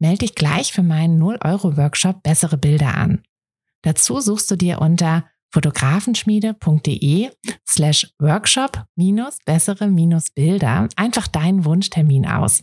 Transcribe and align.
Melde 0.00 0.18
dich 0.18 0.34
gleich 0.34 0.72
für 0.72 0.82
meinen 0.82 1.22
0-Euro-Workshop 1.22 2.22
Bessere 2.22 2.56
Bilder 2.58 2.96
an. 2.96 3.22
Dazu 3.82 4.20
suchst 4.20 4.50
du 4.50 4.56
dir 4.56 4.80
unter 4.80 5.24
fotografenschmiede.de 5.52 7.30
slash 7.68 8.12
workshop 8.18 8.84
minus 8.96 9.38
bessere 9.44 9.88
minus 9.88 10.30
Bilder 10.30 10.88
einfach 10.96 11.26
deinen 11.26 11.64
Wunschtermin 11.64 12.26
aus. 12.26 12.62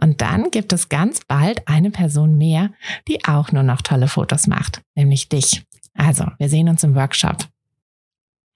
Und 0.00 0.20
dann 0.20 0.50
gibt 0.50 0.72
es 0.72 0.88
ganz 0.88 1.20
bald 1.26 1.66
eine 1.68 1.90
Person 1.90 2.36
mehr, 2.36 2.70
die 3.08 3.24
auch 3.24 3.52
nur 3.52 3.62
noch 3.62 3.82
tolle 3.82 4.08
Fotos 4.08 4.46
macht, 4.46 4.82
nämlich 4.94 5.28
dich. 5.28 5.64
Also, 5.94 6.26
wir 6.38 6.48
sehen 6.48 6.68
uns 6.68 6.82
im 6.82 6.96
Workshop. 6.96 7.46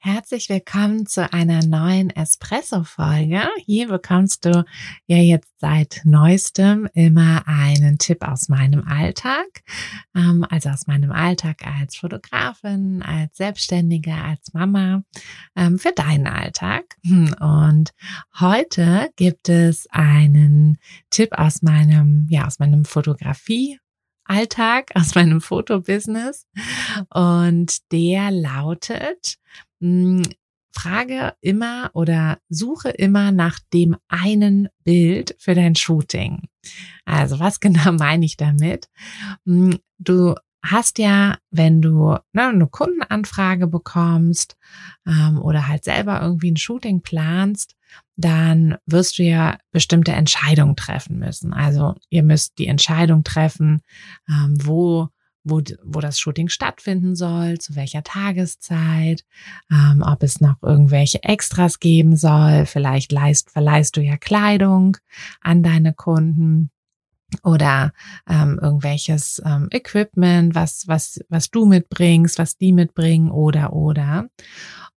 Herzlich 0.01 0.49
willkommen 0.49 1.07
zu 1.07 1.33
einer 1.33 1.61
neuen 1.65 2.11
Espresso-Folge. 2.11 3.43
Hier 3.57 3.89
bekommst 3.89 4.45
du 4.45 4.65
ja 5.09 5.17
jetzt 5.17 5.51
seit 5.59 6.03
neuestem 6.05 6.89
immer 6.95 7.43
einen 7.49 7.99
Tipp 7.99 8.23
aus 8.23 8.49
meinem 8.49 8.87
Alltag, 8.87 9.65
ähm, 10.15 10.47
also 10.49 10.69
aus 10.69 10.87
meinem 10.87 11.11
Alltag 11.11 11.67
als 11.67 11.97
Fotografin, 11.97 13.03
als 13.03 13.39
Selbstständige, 13.39 14.15
als 14.15 14.55
Mama, 14.55 15.03
ähm, 15.57 15.81
für 15.81 15.91
deinen 15.91 16.29
Alltag. 16.29 16.85
Und 17.41 17.91
heute 18.39 19.11
gibt 19.17 19.49
es 19.49 19.89
einen 19.91 20.79
Tipp 21.11 21.33
aus 21.33 21.63
meinem, 21.63 22.29
ja, 22.31 22.47
aus 22.47 22.61
meinem 22.61 22.85
Fotografie 22.85 23.81
Alltag, 24.29 24.91
aus 24.95 25.15
meinem 25.15 25.41
Fotobusiness. 25.41 26.47
Und 27.13 27.93
der 27.93 28.31
lautet, 28.31 29.39
hm, 29.81 30.23
frage 30.73 31.35
immer 31.41 31.91
oder 31.95 32.39
suche 32.49 32.91
immer 32.91 33.33
nach 33.33 33.59
dem 33.73 33.97
einen 34.09 34.69
Bild 34.85 35.35
für 35.39 35.55
dein 35.55 35.75
Shooting. 35.75 36.49
Also 37.05 37.41
was 37.41 37.61
genau 37.61 37.93
meine 37.93 38.25
ich 38.25 38.37
damit? 38.37 38.89
Hm, 39.45 39.79
du 39.99 40.35
hast 40.63 40.99
ja, 40.99 41.39
wenn 41.51 41.81
du 41.81 42.17
ne, 42.33 42.49
eine 42.49 42.67
Kundenanfrage 42.67 43.67
bekommst 43.67 44.57
ähm, 45.07 45.41
oder 45.41 45.69
halt 45.69 45.85
selber 45.85 46.21
irgendwie 46.21 46.51
ein 46.51 46.57
Shooting 46.57 47.01
planst, 47.01 47.75
dann 48.19 48.77
wirst 48.85 49.19
du 49.19 49.23
ja 49.23 49.59
bestimmte 49.71 50.13
Entscheidungen 50.13 50.77
treffen 50.77 51.19
müssen. 51.19 51.55
Also 51.55 51.95
ihr 52.11 52.25
müsst 52.25 52.59
die 52.59 52.67
Entscheidung 52.67 53.23
treffen, 53.25 53.83
ähm, 54.29 54.59
wo 54.61 55.09
wo, 55.45 55.63
wo 55.83 56.01
das 56.01 56.19
Shooting 56.19 56.49
stattfinden 56.49 57.17
soll, 57.17 57.59
zu 57.59 57.75
welcher 57.75 58.03
Tageszeit, 58.03 59.25
ähm, 59.71 60.03
ob 60.05 60.23
es 60.23 60.43
noch 60.43 60.57
irgendwelche 60.63 61.23
Extras 61.23 61.81
geben 61.81 62.17
soll. 62.17 62.67
Vielleicht 62.67 63.13
leist, 63.13 63.51
verleihst 63.51 63.97
du 63.97 64.03
ja 64.03 64.19
Kleidung 64.19 64.99
an 65.41 65.63
deine 65.63 65.95
Kunden 65.95 66.71
oder 67.43 67.93
ähm, 68.29 68.59
irgendwelches 68.61 69.43
ähm, 69.45 69.69
Equipment, 69.71 70.55
was, 70.55 70.87
was, 70.87 71.21
was 71.29 71.51
du 71.51 71.67
mitbringst, 71.67 72.39
was 72.39 72.57
die 72.57 72.73
mitbringen 72.73 73.31
oder 73.31 73.73
oder. 73.73 74.29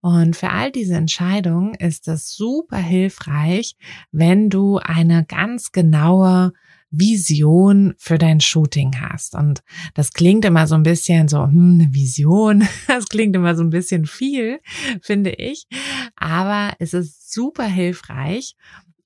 Und 0.02 0.36
für 0.36 0.50
all 0.50 0.72
diese 0.72 0.96
Entscheidungen 0.96 1.76
ist 1.76 2.08
es 2.08 2.36
super 2.36 2.78
hilfreich, 2.78 3.76
wenn 4.12 4.50
du 4.50 4.78
eine 4.78 5.26
ganz 5.26 5.72
genaue 5.72 6.54
Vision 6.92 7.94
für 7.98 8.18
dein 8.18 8.42
Shooting 8.42 9.00
hast. 9.00 9.36
Und 9.36 9.64
das 9.94 10.12
klingt 10.12 10.44
immer 10.44 10.68
so 10.68 10.76
ein 10.76 10.84
bisschen 10.84 11.28
so, 11.28 11.44
hm, 11.44 11.80
eine 11.80 11.94
Vision, 11.94 12.68
das 12.88 13.08
klingt 13.08 13.36
immer 13.36 13.56
so 13.56 13.64
ein 13.64 13.70
bisschen 13.70 14.06
viel, 14.06 14.60
finde 15.02 15.32
ich. 15.32 15.68
Aber 16.16 16.74
es 16.80 16.94
ist 16.94 17.32
super 17.32 17.66
hilfreich. 17.66 18.56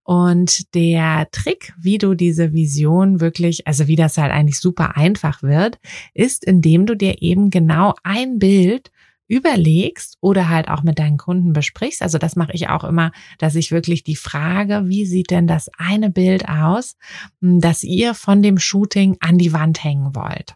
Und 0.03 0.75
der 0.75 1.27
Trick, 1.31 1.73
wie 1.79 1.97
du 1.97 2.13
diese 2.13 2.53
Vision 2.53 3.21
wirklich, 3.21 3.65
also 3.65 3.87
wie 3.87 3.95
das 3.95 4.19
halt 4.19 4.31
eigentlich 4.31 4.59
super 4.59 4.95
einfach 4.97 5.41
wird, 5.41 5.79
ist, 6.13 6.45
indem 6.45 6.85
du 6.85 6.95
dir 6.95 7.23
eben 7.23 7.49
genau 7.49 7.95
ein 8.03 8.37
Bild 8.37 8.91
überlegst 9.27 10.17
oder 10.21 10.49
halt 10.49 10.67
auch 10.69 10.83
mit 10.83 10.99
deinen 10.99 11.17
Kunden 11.17 11.53
besprichst. 11.53 12.01
Also 12.01 12.17
das 12.17 12.35
mache 12.35 12.53
ich 12.53 12.69
auch 12.69 12.83
immer, 12.83 13.11
dass 13.39 13.55
ich 13.55 13.71
wirklich 13.71 14.03
die 14.03 14.15
Frage, 14.15 14.83
wie 14.85 15.05
sieht 15.05 15.31
denn 15.31 15.47
das 15.47 15.69
eine 15.77 16.09
Bild 16.09 16.47
aus, 16.47 16.95
hm, 17.41 17.59
das 17.59 17.83
ihr 17.83 18.13
von 18.13 18.41
dem 18.41 18.57
Shooting 18.57 19.17
an 19.19 19.37
die 19.37 19.53
Wand 19.53 19.83
hängen 19.83 20.15
wollt. 20.15 20.55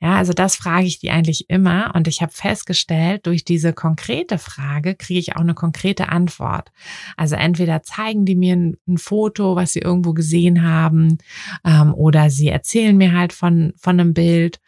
Ja, 0.00 0.16
also 0.16 0.32
das 0.32 0.56
frage 0.56 0.86
ich 0.86 0.98
die 0.98 1.10
eigentlich 1.10 1.48
immer 1.48 1.92
und 1.94 2.08
ich 2.08 2.20
habe 2.20 2.32
festgestellt, 2.32 3.26
durch 3.26 3.44
diese 3.44 3.72
konkrete 3.72 4.38
Frage 4.38 4.94
kriege 4.94 5.20
ich 5.20 5.36
auch 5.36 5.40
eine 5.40 5.54
konkrete 5.54 6.08
Antwort. 6.08 6.72
Also 7.16 7.36
entweder 7.36 7.82
zeigen 7.82 8.24
die 8.24 8.34
mir 8.36 8.56
ein, 8.56 8.76
ein 8.88 8.98
Foto, 8.98 9.56
was 9.56 9.72
sie 9.72 9.80
irgendwo 9.80 10.12
gesehen 10.12 10.62
haben, 10.62 11.18
ähm, 11.64 11.94
oder 11.94 12.30
sie 12.30 12.48
erzählen 12.48 12.96
mir 12.96 13.12
halt 13.12 13.32
von, 13.32 13.72
von 13.76 13.98
einem 14.00 14.14
Bild 14.14 14.60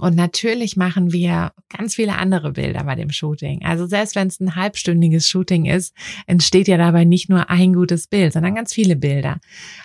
und 0.00 0.16
natürlich 0.16 0.76
machen 0.76 1.12
wir 1.12 1.52
ganz 1.68 1.94
viele 1.94 2.16
andere 2.16 2.52
Bilder 2.52 2.84
bei 2.84 2.94
dem 2.94 3.10
Shooting. 3.10 3.64
Also 3.64 3.86
selbst 3.86 4.16
wenn 4.16 4.28
es 4.28 4.40
ein 4.40 4.56
halbstündiges 4.56 5.28
Shooting 5.28 5.66
ist, 5.66 5.94
entsteht 6.26 6.68
ja 6.68 6.76
dabei 6.76 7.04
nicht 7.04 7.28
nur 7.28 7.50
ein 7.50 7.72
gutes 7.74 8.06
Bild, 8.06 8.32
sondern 8.32 8.54
ganz 8.54 8.74
viele 8.74 8.96
Bilder. 8.96 9.38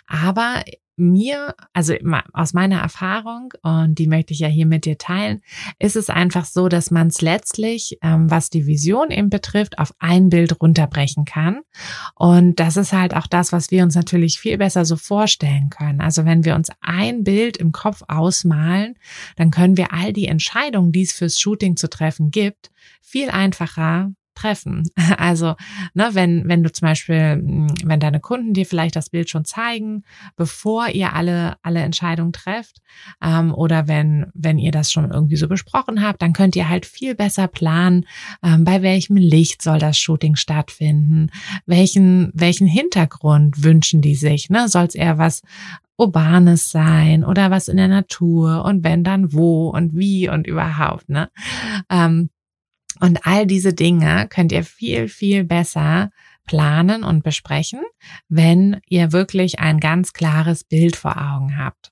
Aber 0.08 0.64
mir, 0.98 1.56
also 1.74 1.94
aus 2.34 2.54
meiner 2.54 2.80
Erfahrung, 2.80 3.54
und 3.62 3.96
die 3.96 4.08
möchte 4.08 4.34
ich 4.34 4.40
ja 4.40 4.48
hier 4.48 4.66
mit 4.66 4.86
dir 4.86 4.98
teilen, 4.98 5.42
ist 5.80 5.96
es 5.96 6.10
einfach 6.10 6.46
so, 6.46 6.70
dass 6.70 6.92
man 6.92 7.08
es 7.08 7.22
letztlich, 7.22 7.98
ähm, 8.02 8.30
was 8.32 8.50
die 8.50 8.66
Vision 8.66 9.12
eben 9.12 9.30
betrifft, 9.30 9.78
auf 9.80 9.94
ein 10.00 10.30
Bild 10.30 10.62
runterbrechen 10.62 11.26
kann. 11.26 11.62
Und 12.16 12.60
das 12.60 12.78
ist 12.78 12.94
halt 12.94 13.16
auch 13.16 13.28
das, 13.28 13.52
was 13.52 13.72
wir 13.72 13.84
uns 13.84 13.96
natürlich 13.96 14.40
viel 14.40 14.58
besser 14.58 14.86
so 14.86 14.96
vorstellen 14.96 15.70
können. 15.70 16.02
Also 16.02 16.26
wenn 16.26 16.46
wir 16.46 16.56
uns 16.56 16.70
ein 16.82 17.24
Bild 17.24 17.58
im 17.58 17.72
Kopf 17.72 18.04
ausmalen, 18.08 18.96
dann 19.36 19.52
können 19.52 19.78
wir 19.78 19.94
all 19.94 20.14
die 20.14 20.28
Entscheidungen, 20.28 20.92
die 20.92 21.04
es 21.04 21.12
fürs 21.12 21.40
Shooting 21.40 21.76
zu 21.76 21.90
treffen 21.90 22.32
gibt, 22.32 22.72
viel 23.02 23.30
einfacher 23.30 24.12
treffen. 24.36 24.84
Also, 25.18 25.56
ne, 25.94 26.10
wenn, 26.14 26.48
wenn 26.48 26.62
du 26.62 26.72
zum 26.72 26.88
Beispiel, 26.88 27.36
hm, 27.36 27.68
wenn 27.86 28.00
deine 28.00 28.20
Kunden 28.20 28.54
dir 28.54 28.66
vielleicht 28.66 28.96
das 28.96 29.10
Bild 29.10 29.30
schon 29.30 29.46
zeigen, 29.46 30.04
bevor 30.36 30.90
ihr 30.90 31.14
alle, 31.14 31.56
alle 31.64 31.80
Entscheidungen 31.82 32.34
trefft, 32.34 32.82
ähm, 33.24 33.54
oder 33.54 33.88
wenn, 33.88 34.28
wenn 34.34 34.60
ihr 34.60 34.72
das 34.72 34.92
schon 34.92 35.12
irgendwie 35.12 35.38
so 35.38 35.48
besprochen 35.48 36.02
habt, 36.02 36.22
dann 36.22 36.34
könnt 36.34 36.56
ihr 36.56 36.70
halt 36.70 36.86
viel 36.86 37.16
besser 37.16 37.48
planen, 37.48 38.06
ähm, 38.44 38.66
bei 38.66 38.82
welchem 38.82 39.16
Licht 39.16 39.62
soll 39.62 39.80
das 39.80 39.98
Shooting 39.98 40.36
stattfinden, 40.36 41.30
welchen, 41.66 42.32
welchen 42.34 42.68
Hintergrund 42.68 43.64
wünschen 43.64 44.02
die 44.02 44.16
sich, 44.16 44.50
ne? 44.50 44.68
Soll 44.68 44.86
es 44.86 44.96
eher 44.96 45.18
was 45.18 45.42
Urbanes 45.98 46.72
sein 46.72 47.24
oder 47.24 47.52
was 47.52 47.68
in 47.68 47.78
der 47.78 47.88
Natur 47.88 48.66
und 48.66 48.84
wenn 48.84 49.04
dann 49.04 49.34
wo 49.34 49.70
und 49.70 49.96
wie 49.96 50.30
und 50.30 50.46
überhaupt, 50.46 51.10
ne? 51.10 51.30
Ähm, 51.90 52.30
und 53.00 53.26
all 53.26 53.46
diese 53.46 53.74
Dinge 53.74 54.28
könnt 54.30 54.52
ihr 54.52 54.64
viel, 54.64 55.08
viel 55.08 55.44
besser 55.44 56.12
planen 56.46 57.04
und 57.04 57.24
besprechen, 57.24 57.82
wenn 58.30 58.80
ihr 58.88 59.12
wirklich 59.12 59.60
ein 59.60 59.80
ganz 59.80 60.14
klares 60.14 60.64
Bild 60.64 60.96
vor 60.96 61.18
Augen 61.18 61.58
habt. 61.58 61.92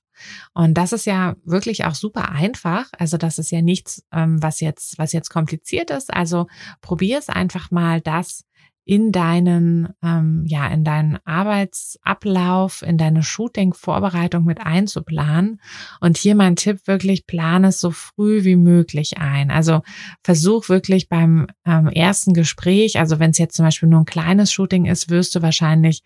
Und 0.54 0.74
das 0.74 0.92
ist 0.92 1.06
ja 1.06 1.34
wirklich 1.44 1.84
auch 1.84 1.94
super 1.94 2.30
einfach. 2.30 2.86
Also 2.98 3.16
das 3.16 3.38
ist 3.38 3.50
ja 3.50 3.62
nichts, 3.62 4.04
ähm, 4.12 4.42
was 4.42 4.60
jetzt, 4.60 4.96
was 4.98 5.12
jetzt 5.12 5.28
kompliziert 5.28 5.90
ist. 5.90 6.14
Also 6.14 6.46
probier 6.80 7.18
es 7.18 7.28
einfach 7.28 7.70
mal, 7.70 8.00
das 8.00 8.44
in 8.84 9.12
deinen, 9.12 9.88
ähm, 10.02 10.44
ja, 10.46 10.66
in 10.68 10.84
deinen 10.84 11.18
Arbeitsablauf, 11.24 12.82
in 12.82 12.98
deine 12.98 13.22
Shooting-Vorbereitung 13.22 14.44
mit 14.44 14.60
einzuplanen. 14.60 15.60
Und 16.00 16.18
hier 16.18 16.34
mein 16.34 16.56
Tipp 16.56 16.86
wirklich, 16.86 17.26
plane 17.26 17.68
es 17.68 17.80
so 17.80 17.90
früh 17.90 18.44
wie 18.44 18.56
möglich 18.56 19.18
ein. 19.18 19.50
Also 19.50 19.80
versuch 20.22 20.68
wirklich 20.68 21.08
beim 21.08 21.46
ähm, 21.64 21.88
ersten 21.88 22.34
Gespräch, 22.34 22.98
also 22.98 23.18
wenn 23.18 23.30
es 23.30 23.38
jetzt 23.38 23.56
zum 23.56 23.64
Beispiel 23.64 23.88
nur 23.88 24.00
ein 24.00 24.06
kleines 24.06 24.52
Shooting 24.52 24.84
ist, 24.84 25.08
wirst 25.08 25.34
du 25.34 25.42
wahrscheinlich 25.42 26.02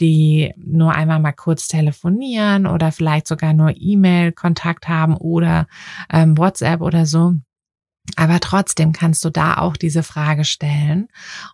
die 0.00 0.52
nur 0.56 0.92
einmal 0.92 1.18
mal 1.18 1.32
kurz 1.32 1.66
telefonieren 1.66 2.66
oder 2.66 2.92
vielleicht 2.92 3.26
sogar 3.26 3.52
nur 3.52 3.72
E-Mail-Kontakt 3.76 4.88
haben 4.88 5.16
oder 5.16 5.66
ähm, 6.12 6.38
WhatsApp 6.38 6.80
oder 6.80 7.06
so. 7.06 7.34
Aber 8.16 8.40
trotzdem 8.40 8.92
kannst 8.92 9.24
du 9.24 9.30
da 9.30 9.58
auch 9.58 9.76
diese 9.76 10.02
Frage 10.02 10.44
stellen. 10.44 11.08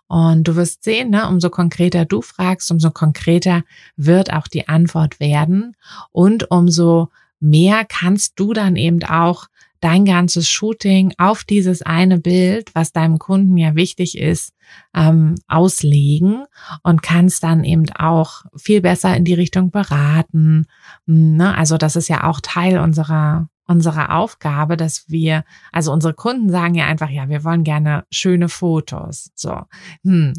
Und 0.07 0.47
du 0.47 0.55
wirst 0.55 0.83
sehen, 0.83 1.09
ne, 1.09 1.27
umso 1.27 1.49
konkreter 1.49 2.05
du 2.05 2.21
fragst, 2.21 2.71
umso 2.71 2.91
konkreter 2.91 3.63
wird 3.95 4.33
auch 4.33 4.47
die 4.47 4.67
Antwort 4.67 5.19
werden 5.19 5.75
und 6.11 6.51
umso 6.51 7.09
mehr 7.39 7.85
kannst 7.85 8.39
du 8.39 8.53
dann 8.53 8.75
eben 8.75 9.03
auch 9.03 9.47
dein 9.81 10.05
ganzes 10.05 10.49
Shooting 10.49 11.13
auf 11.19 11.43
dieses 11.43 11.83
eine 11.83 12.17
Bild, 12.17 12.73
was 12.73 12.91
deinem 12.91 13.19
Kunden 13.19 13.55
ja 13.55 13.75
wichtig 13.75 14.17
ist, 14.17 14.53
ähm, 14.95 15.35
auslegen 15.47 16.45
und 16.81 17.03
kannst 17.03 17.43
dann 17.43 17.63
eben 17.63 17.85
auch 17.91 18.45
viel 18.55 18.81
besser 18.81 19.15
in 19.15 19.25
die 19.25 19.35
Richtung 19.35 19.69
beraten. 19.69 20.65
Hm, 21.05 21.37
ne? 21.37 21.55
Also 21.55 21.77
das 21.77 21.95
ist 21.95 22.07
ja 22.07 22.23
auch 22.23 22.39
Teil 22.41 22.79
unserer 22.79 23.47
unsere 23.67 24.11
Aufgabe, 24.11 24.77
dass 24.77 25.09
wir, 25.09 25.43
also 25.71 25.91
unsere 25.91 26.13
Kunden 26.13 26.49
sagen 26.49 26.75
ja 26.75 26.85
einfach, 26.85 27.09
ja, 27.09 27.29
wir 27.29 27.43
wollen 27.43 27.63
gerne 27.63 28.05
schöne 28.11 28.49
Fotos. 28.49 29.31
So. 29.35 29.61
Hm. 30.03 30.33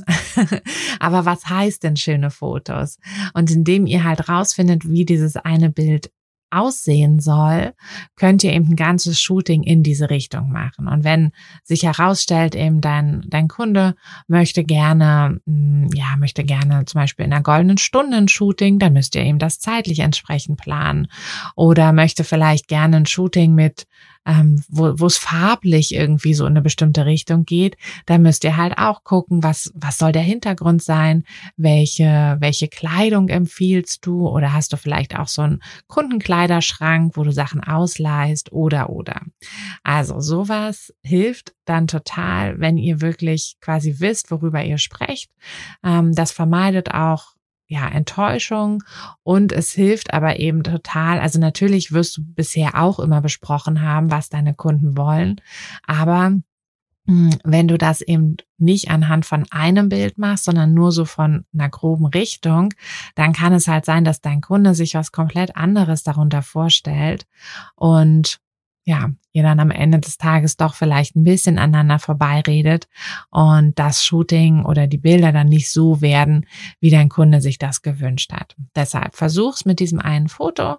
Aber 1.00 1.24
was 1.24 1.46
heißt 1.46 1.82
denn 1.82 1.96
schöne 1.96 2.30
Fotos? 2.30 2.98
Und 3.34 3.50
indem 3.50 3.86
ihr 3.86 4.04
halt 4.04 4.28
rausfindet, 4.28 4.88
wie 4.88 5.04
dieses 5.04 5.36
eine 5.36 5.70
Bild 5.70 6.10
aussehen 6.50 7.20
soll, 7.20 7.74
könnt 8.14 8.44
ihr 8.44 8.52
eben 8.52 8.70
ein 8.70 8.76
ganzes 8.76 9.20
Shooting 9.20 9.62
in 9.62 9.82
diese 9.82 10.10
Richtung 10.10 10.50
machen. 10.50 10.88
Und 10.88 11.04
wenn 11.04 11.32
sich 11.64 11.82
herausstellt, 11.82 12.54
eben 12.54 12.80
dein, 12.80 13.24
dein 13.28 13.48
Kunde 13.48 13.94
möchte 14.28 14.64
gerne, 14.64 15.40
hm, 15.46 15.88
ja, 15.94 16.16
möchte 16.18 16.44
gerne 16.44 16.84
zum 16.84 17.00
Beispiel 17.00 17.24
in 17.26 17.32
einer 17.32 17.42
goldenen 17.42 17.78
Stunde 17.78 18.16
ein 18.16 18.28
Shooting, 18.28 18.78
dann 18.78 18.92
müsst 18.92 19.14
ihr 19.14 19.22
eben 19.22 19.38
das 19.38 19.58
zeitlich 19.58 20.00
entsprechend 20.00 20.60
planen. 20.60 21.08
Oder 21.54 21.92
möchte 21.92 22.24
vielleicht 22.24 22.68
gerne 22.68 22.98
ein 22.98 23.06
Shooting 23.06 23.54
mit 23.54 23.86
ähm, 24.26 24.62
wo, 24.68 25.06
es 25.06 25.16
farblich 25.16 25.94
irgendwie 25.94 26.34
so 26.34 26.44
in 26.44 26.52
eine 26.52 26.62
bestimmte 26.62 27.06
Richtung 27.06 27.44
geht, 27.44 27.76
da 28.06 28.18
müsst 28.18 28.44
ihr 28.44 28.56
halt 28.56 28.76
auch 28.78 29.04
gucken, 29.04 29.42
was, 29.42 29.72
was 29.74 29.98
soll 29.98 30.12
der 30.12 30.22
Hintergrund 30.22 30.82
sein, 30.82 31.24
welche, 31.56 32.36
welche 32.40 32.68
Kleidung 32.68 33.28
empfiehlst 33.28 34.04
du 34.04 34.28
oder 34.28 34.52
hast 34.52 34.72
du 34.72 34.76
vielleicht 34.76 35.16
auch 35.16 35.28
so 35.28 35.42
einen 35.42 35.62
Kundenkleiderschrank, 35.86 37.16
wo 37.16 37.22
du 37.22 37.32
Sachen 37.32 37.62
ausleihst 37.62 38.52
oder 38.52 38.90
oder. 38.90 39.22
Also 39.84 40.20
sowas 40.20 40.92
hilft 41.02 41.54
dann 41.64 41.86
total, 41.86 42.58
wenn 42.60 42.78
ihr 42.78 43.00
wirklich 43.00 43.56
quasi 43.60 43.96
wisst, 43.98 44.30
worüber 44.30 44.64
ihr 44.64 44.78
sprecht. 44.78 45.30
Ähm, 45.84 46.12
das 46.14 46.32
vermeidet 46.32 46.92
auch 46.92 47.35
ja, 47.66 47.88
Enttäuschung. 47.88 48.82
Und 49.22 49.52
es 49.52 49.72
hilft 49.72 50.14
aber 50.14 50.38
eben 50.38 50.62
total. 50.62 51.18
Also 51.18 51.38
natürlich 51.38 51.92
wirst 51.92 52.16
du 52.16 52.22
bisher 52.24 52.80
auch 52.80 52.98
immer 52.98 53.20
besprochen 53.20 53.82
haben, 53.82 54.10
was 54.10 54.28
deine 54.28 54.54
Kunden 54.54 54.96
wollen, 54.96 55.40
aber 55.86 56.32
hm, 57.06 57.30
wenn 57.44 57.68
du 57.68 57.78
das 57.78 58.00
eben 58.00 58.36
nicht 58.58 58.90
anhand 58.90 59.26
von 59.26 59.46
einem 59.50 59.88
Bild 59.88 60.18
machst, 60.18 60.44
sondern 60.44 60.74
nur 60.74 60.90
so 60.90 61.04
von 61.04 61.44
einer 61.54 61.68
groben 61.68 62.06
Richtung, 62.06 62.74
dann 63.14 63.32
kann 63.32 63.52
es 63.52 63.68
halt 63.68 63.84
sein, 63.84 64.04
dass 64.04 64.20
dein 64.20 64.40
Kunde 64.40 64.74
sich 64.74 64.94
was 64.94 65.12
komplett 65.12 65.56
anderes 65.56 66.02
darunter 66.02 66.42
vorstellt. 66.42 67.26
Und 67.76 68.40
ja, 68.86 69.10
ihr 69.32 69.42
dann 69.42 69.58
am 69.58 69.72
Ende 69.72 69.98
des 69.98 70.16
Tages 70.16 70.56
doch 70.56 70.74
vielleicht 70.74 71.16
ein 71.16 71.24
bisschen 71.24 71.58
aneinander 71.58 71.98
vorbeiredet 71.98 72.88
und 73.30 73.76
das 73.78 74.04
Shooting 74.04 74.64
oder 74.64 74.86
die 74.86 74.96
Bilder 74.96 75.32
dann 75.32 75.48
nicht 75.48 75.70
so 75.70 76.00
werden, 76.00 76.46
wie 76.78 76.90
dein 76.90 77.08
Kunde 77.08 77.40
sich 77.40 77.58
das 77.58 77.82
gewünscht 77.82 78.32
hat. 78.32 78.54
Deshalb 78.76 79.16
versuch's 79.16 79.64
mit 79.64 79.80
diesem 79.80 79.98
einen 79.98 80.28
Foto 80.28 80.76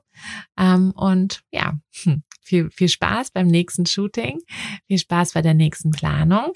ähm, 0.57 0.91
und 0.95 1.43
ja, 1.51 1.73
hm, 2.03 2.23
viel, 2.41 2.71
viel 2.71 2.87
Spaß 2.87 3.31
beim 3.31 3.47
nächsten 3.47 3.85
Shooting, 3.85 4.39
viel 4.87 4.99
Spaß 4.99 5.33
bei 5.33 5.41
der 5.41 5.53
nächsten 5.53 5.91
Planung 5.91 6.53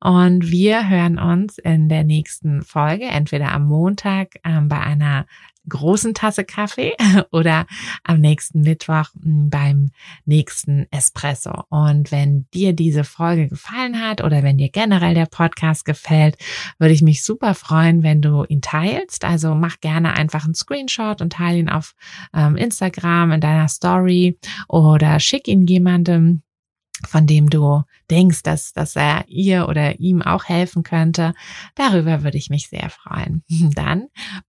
und 0.00 0.50
wir 0.50 0.88
hören 0.88 1.18
uns 1.18 1.58
in 1.58 1.90
der 1.90 2.04
nächsten 2.04 2.62
Folge, 2.62 3.04
entweder 3.04 3.52
am 3.52 3.66
Montag 3.66 4.36
ähm, 4.44 4.68
bei 4.68 4.80
einer 4.80 5.26
großen 5.68 6.14
Tasse 6.14 6.44
Kaffee 6.44 6.94
oder 7.32 7.66
am 8.04 8.20
nächsten 8.20 8.62
Mittwoch 8.62 9.06
hm, 9.20 9.50
beim 9.50 9.90
nächsten 10.24 10.86
Espresso. 10.90 11.64
Und 11.68 12.12
wenn 12.12 12.46
dir 12.54 12.72
diese 12.72 13.04
Folge 13.04 13.48
gefallen 13.48 14.00
hat 14.00 14.22
oder 14.22 14.42
wenn 14.42 14.58
dir 14.58 14.68
generell 14.68 15.14
der 15.14 15.26
Podcast 15.26 15.84
gefällt, 15.84 16.36
würde 16.78 16.94
ich 16.94 17.02
mich 17.02 17.22
super 17.22 17.54
freuen, 17.54 18.02
wenn 18.02 18.22
du 18.22 18.44
ihn 18.44 18.62
teilst. 18.62 19.24
Also 19.24 19.54
mach 19.54 19.80
gerne 19.80 20.14
einfach 20.14 20.44
einen 20.44 20.54
Screenshot 20.54 21.20
und 21.20 21.34
teile 21.34 21.58
ihn 21.58 21.68
auf 21.68 21.94
ähm, 22.34 22.56
Instagram 22.56 23.32
in 23.32 23.40
deiner 23.40 23.68
Story 23.68 24.38
oder 24.68 25.20
schick 25.20 25.48
ihn 25.48 25.66
jemandem, 25.66 26.42
von 27.06 27.26
dem 27.26 27.50
du 27.50 27.82
denkst, 28.10 28.42
dass, 28.42 28.72
dass 28.72 28.96
er 28.96 29.24
ihr 29.28 29.68
oder 29.68 29.98
ihm 30.00 30.22
auch 30.22 30.44
helfen 30.44 30.82
könnte. 30.82 31.34
Darüber 31.74 32.22
würde 32.22 32.38
ich 32.38 32.50
mich 32.50 32.68
sehr 32.68 32.90
freuen. 32.90 33.42
Dann 33.74 34.06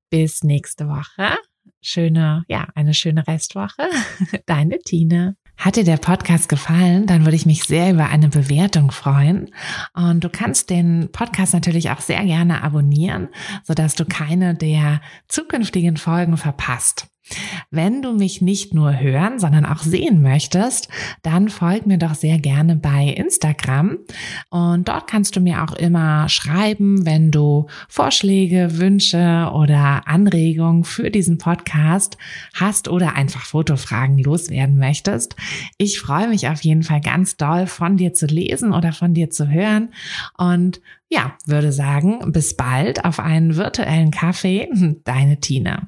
bis 0.10 0.44
nächste 0.44 0.88
Woche. 0.88 1.38
Schöne, 1.82 2.44
ja, 2.48 2.68
eine 2.76 2.94
schöne 2.94 3.28
Restwoche. 3.28 3.90
Deine 4.46 4.80
Tine. 4.80 5.36
Hat 5.58 5.76
dir 5.76 5.84
der 5.84 5.98
Podcast 5.98 6.50
gefallen, 6.50 7.08
dann 7.08 7.26
würde 7.26 7.36
ich 7.36 7.48
mich 7.48 7.64
sehr 7.64 7.92
über 7.92 8.10
eine 8.10 8.30
Bewertung 8.30 8.92
freuen. 8.92 9.50
Und 9.96 10.24
du 10.24 10.30
kannst 10.30 10.70
den 10.70 11.10
Podcast 11.12 11.54
natürlich 11.54 11.90
auch 11.90 12.00
sehr 12.00 12.24
gerne 12.26 12.64
abonnieren, 12.64 13.30
sodass 13.64 13.96
du 13.96 14.06
keine 14.06 14.54
der 14.54 15.02
zukünftigen 15.28 15.98
Folgen 15.98 16.38
verpasst. 16.38 17.08
Wenn 17.70 18.02
du 18.02 18.14
mich 18.14 18.42
nicht 18.42 18.74
nur 18.74 19.00
hören, 19.00 19.40
sondern 19.40 19.66
auch 19.66 19.80
sehen 19.80 20.22
möchtest, 20.22 20.88
dann 21.22 21.50
folg 21.50 21.86
mir 21.86 21.98
doch 21.98 22.16
sehr 22.16 22.40
gerne 22.40 22.76
bei 22.76 23.06
Instagram. 23.06 23.98
Und 24.50 24.88
dort 24.88 25.08
kannst 25.08 25.36
du 25.36 25.40
mir 25.40 25.64
auch 25.64 25.74
immer 25.74 26.30
schreiben, 26.30 27.06
wenn 27.06 27.32
du 27.32 27.68
Vorschläge, 27.90 28.78
Wünsche 28.78 29.52
oder 29.54 30.08
Anregungen 30.08 30.84
für 30.84 31.12
diesen 31.12 31.38
Podcast 31.38 32.18
hast 32.54 32.88
oder 32.88 33.16
einfach 33.16 33.46
Fotofragen 33.46 34.18
loswerden 34.18 34.78
möchtest. 34.78 35.36
Ich 35.78 36.00
freue 36.00 36.28
mich 36.28 36.48
auf 36.48 36.62
jeden 36.62 36.84
Fall 36.84 37.02
ganz 37.02 37.38
doll 37.38 37.68
von 37.68 37.98
dir 37.98 38.14
zu 38.14 38.26
lesen 38.26 38.74
oder 38.74 38.94
von 38.94 39.14
dir 39.14 39.30
zu 39.30 39.50
hören. 39.50 39.90
Und 40.38 40.82
ja, 41.10 41.38
würde 41.46 41.72
sagen, 41.72 42.32
bis 42.32 42.56
bald 42.56 43.06
auf 43.06 43.20
einen 43.20 43.56
virtuellen 43.56 44.12
Kaffee. 44.12 44.70
Deine 45.04 45.40
Tina. 45.40 45.88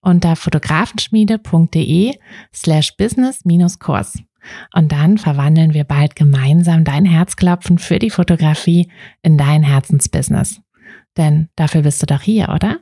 unter 0.00 0.36
fotografenschmiede.de 0.36 2.18
slash 2.54 2.96
business-kurs. 2.96 4.18
Und 4.74 4.92
dann 4.92 5.18
verwandeln 5.18 5.74
wir 5.74 5.84
bald 5.84 6.16
gemeinsam 6.16 6.84
dein 6.84 7.04
Herzklopfen 7.04 7.78
für 7.78 7.98
die 7.98 8.10
Fotografie 8.10 8.90
in 9.22 9.36
dein 9.36 9.62
Herzensbusiness. 9.62 10.60
Denn 11.16 11.48
dafür 11.56 11.82
bist 11.82 12.00
du 12.02 12.06
doch 12.06 12.22
hier, 12.22 12.50
oder? 12.54 12.78